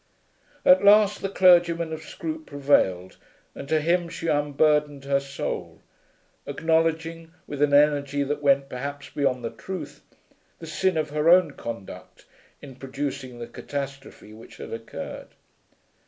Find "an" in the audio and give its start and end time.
7.61-7.71